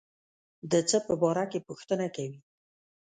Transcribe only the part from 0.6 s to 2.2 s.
د څه په باره کې پوښتنه